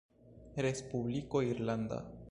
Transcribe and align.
Respubliko 0.65 1.41
Irlanda. 1.51 2.03